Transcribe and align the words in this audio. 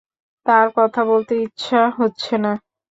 তার 0.45 0.67
কথা 0.77 1.01
বলতে 1.05 1.33
ইচ্ছা 1.37 1.81
হচ্ছে 1.97 2.35
না। 2.37 2.51